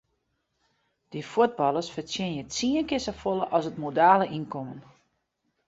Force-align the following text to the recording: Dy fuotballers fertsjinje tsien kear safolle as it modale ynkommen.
Dy 1.11 1.21
fuotballers 1.31 1.91
fertsjinje 1.95 2.43
tsien 2.53 2.85
kear 2.89 3.03
safolle 3.05 3.45
as 3.57 3.65
it 3.69 3.81
modale 3.83 4.25
ynkommen. 4.37 4.79